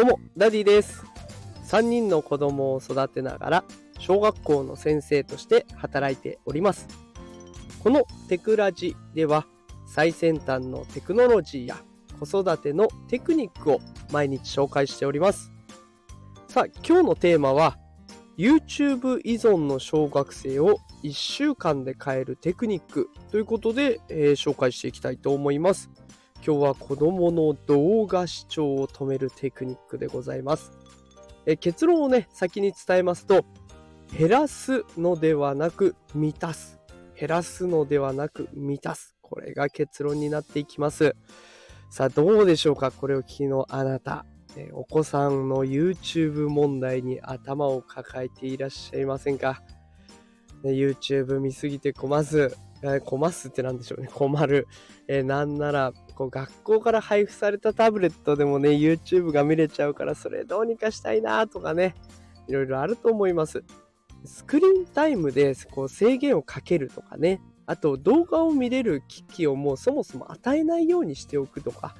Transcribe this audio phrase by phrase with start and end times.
[0.00, 1.04] どうも、ダディです。
[1.66, 3.64] 3人の子供を育てながら、
[3.98, 6.88] 小学校の先生として働いております。
[7.82, 9.44] このテクラジでは、
[9.86, 11.76] 最先端のテクノロジーや
[12.18, 15.52] 子育てのテクニックを毎日紹介しております。
[16.48, 17.76] さあ、今日のテーマは、
[18.38, 25.90] YouTube 依存の小学生を1週間で変えるテクニックということで、えー紹介していきたいと思います。
[26.44, 30.72] 今日は子供の動画視聴を止めるテクニックでございます。
[31.44, 33.44] え結論をね、先に伝えますと、
[34.18, 36.80] 減らすのではなく満たす。
[37.18, 39.14] 減らすのではなく満たす。
[39.20, 41.14] これが結論になっていきます。
[41.90, 42.90] さあ、どうでしょうか？
[42.90, 44.24] これを聞きのあなた。
[44.56, 49.62] えお子さんの YouTube 問題に頭を抱えていらっしゃいませんか、
[50.64, 52.56] ?YouTube 見すぎて困す。
[52.82, 54.08] えー困すってなんでしょうね。
[54.12, 54.66] 困る。
[55.08, 61.94] えーなんなら、こう学校から配布されたタブレットでもね、YouTube が見れちゃうから、それどうにかしたいなとかね、
[62.48, 63.62] いろいろあると思います。
[64.24, 71.94] スクリーンタイムでこう制限をかけるとかね、あと動画を見れる機器をもうそもそも与えないようにしておくとか、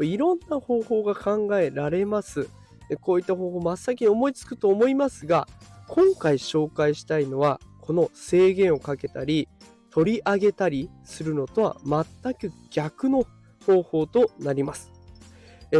[0.00, 2.48] いろんな方法が考えられます。
[2.88, 5.46] でこういった方法真っ先に思いつくと思いますが、
[5.88, 9.48] 今回紹介したいのは、この制限をかけたり、
[9.92, 13.26] 取り上げたりするのとは全く逆の
[13.66, 14.90] 方法となります。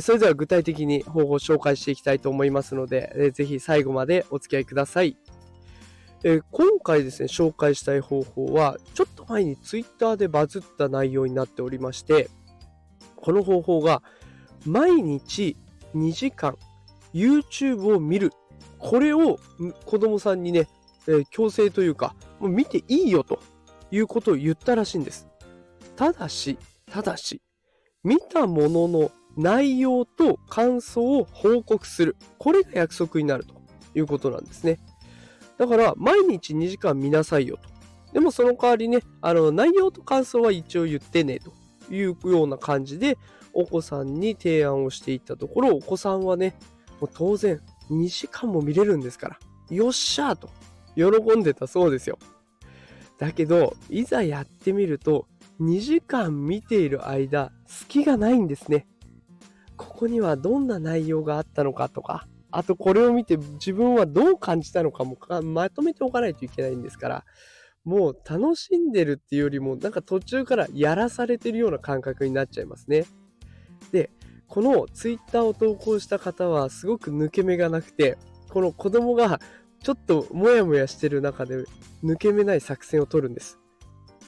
[0.00, 5.16] それでは具体的に方法を紹介していきたいと思いますので、ぜひ最後までお付き合いください。
[6.50, 12.30] 今回ですね、紹介したい方法は、ちょっと前に Twitter でバズった内容になっておりまして、
[13.16, 14.02] この方法が
[14.64, 15.56] 毎日
[15.94, 16.56] 2時間
[17.12, 18.32] YouTube を見る。
[18.78, 19.38] これを
[19.84, 20.68] 子供さんにね、
[21.30, 23.40] 強制というか、見ていいよと
[23.92, 25.28] いうことを言ったらしいんです。
[25.94, 26.58] ただし、
[26.90, 27.40] ただし、
[28.02, 32.16] 見たものの内容と感想を報告する。
[32.38, 33.54] これが約束になると
[33.94, 34.80] いうことなんですね。
[35.58, 37.72] だから、毎日2時間見なさいよと。
[38.12, 41.52] でもその代わりね、あの、内容と感想は一応言ってねと
[41.94, 43.16] いうような感じで、
[43.54, 46.54] お子さんに提案をしていったところ、お子さんはね、
[47.00, 49.38] もう当然2時間も見れるんですから、
[49.70, 50.50] よっしゃーと
[50.94, 52.18] 喜んでたそうですよ。
[53.18, 55.26] だけど、いざやってみると、
[55.60, 58.86] 2時間見ている間、隙がないんですね。
[59.76, 67.24] ここにはどんな内容があったのかとか、あとこれを見て自分はどう感じたのかもまとめておかないといけないんですから、
[67.84, 73.06] もう楽しんでるっていうよりも、なんか途中からやらされてるような感覚になっちゃいますね。
[73.90, 74.10] で、
[74.46, 78.18] このツイッターを投稿した方はすごく抜け目がなくて、
[78.50, 79.40] この子供が
[79.82, 81.64] ちょっとモヤモヤしてる中で
[82.04, 83.58] 抜け目ない作戦を取るんです。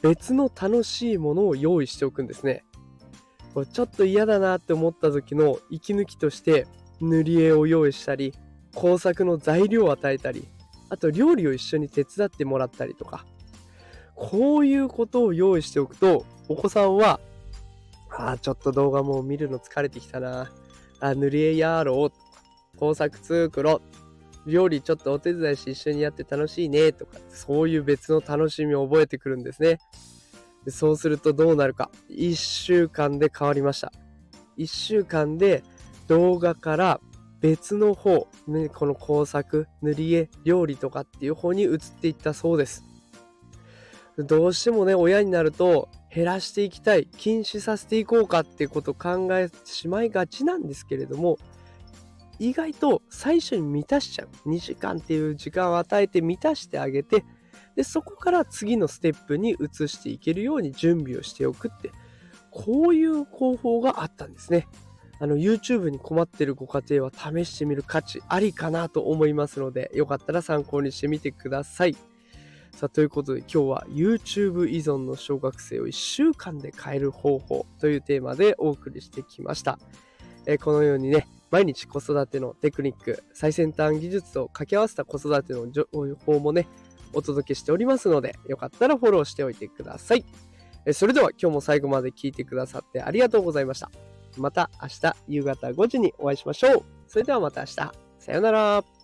[0.03, 2.65] 別の楽しいものを用意しておくんですね。
[3.55, 6.67] これちょっと嫌だなって思った時の息抜きとして
[7.01, 8.35] 塗り絵を用意したり、
[8.75, 10.45] 工作の材料を与えたり、
[10.89, 13.25] あと料理を一緒に手伝ってもらったりとか、
[14.17, 17.21] こういうことを用意しておくと、お子さんは、
[18.11, 20.53] ああ、ちょっと動画もう見るの疲れてきたな。
[21.01, 22.79] あ塗り絵やろう。
[22.79, 24.04] 工作作ろう。
[24.47, 29.79] 料理ちょっとお手伝いして一緒にやって楽しいねとか、そういう別の楽しみを覚えてくるんですね。
[30.65, 31.91] でそうするとどうなるか。
[32.11, 33.93] 1週間で変わりました。
[34.59, 35.63] 1週間で
[36.07, 37.01] 動画から
[37.41, 42.85] 別の方、ね、この工作、塗り絵、料理とかっていう方に移っていったそうです。
[44.17, 51.37] どうしてもね、親になると減らしていきたい、禁止させていこうかっていうことを考えてしまいがちなんですけれども、
[52.39, 54.49] 意外と最初に満たしちゃう。
[54.49, 57.25] 2時間っていう時間を与えて満たしてあげて、
[57.77, 61.91] で、そこから次のステップに移していけるように準備をしておくって、
[62.51, 64.69] こういう方法があったんですね。
[65.21, 71.97] あの、YouTube に困ってるご家庭は試してみる価値ありかなと思いますので、よかったら参考にしてみてください。
[72.73, 79.79] さあ、ということで今日は YouTube 依存の小学生を1週間で変える方法というテーマでお送りしてきました。
[80.47, 85.87] えこのようにね、毎日子育てのテクニック、最先端技術と掛け合わせた子育ての情
[86.27, 86.67] 報もね、
[87.13, 90.25] お届けしておりますので、よかったらフォローしておいてください。
[90.93, 93.89] それでは今日も最後まで聞いてくださってありがとうございました。
[94.37, 96.83] また明日夕方5時にお会いしましょう。
[97.07, 97.75] それではまた明日。
[98.19, 99.04] さようなら。